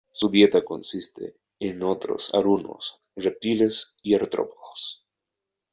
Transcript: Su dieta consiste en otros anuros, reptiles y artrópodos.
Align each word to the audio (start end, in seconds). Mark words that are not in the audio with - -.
Su 0.11 0.29
dieta 0.29 0.65
consiste 0.65 1.37
en 1.59 1.83
otros 1.83 2.33
anuros, 2.33 3.03
reptiles 3.15 3.99
y 4.01 4.15
artrópodos. 4.15 5.05